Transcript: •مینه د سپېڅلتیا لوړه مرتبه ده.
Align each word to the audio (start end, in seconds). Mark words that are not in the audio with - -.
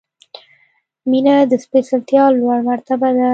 •مینه 1.09 1.35
د 1.51 1.53
سپېڅلتیا 1.63 2.23
لوړه 2.37 2.61
مرتبه 2.69 3.09
ده. 3.17 3.29